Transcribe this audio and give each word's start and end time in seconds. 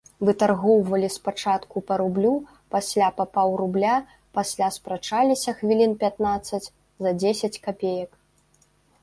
Вытаргоўвалі 0.27 1.09
спачатку 1.15 1.83
па 1.89 1.97
рублю, 2.01 2.31
пасля 2.75 3.09
па 3.17 3.25
паўрубля, 3.35 3.91
пасля 4.39 4.71
спрачаліся 4.79 5.55
хвілін 5.61 5.93
пятнаццаць 6.07 6.63
за 7.03 7.11
дзесяць 7.21 7.55
капеек. 7.69 8.21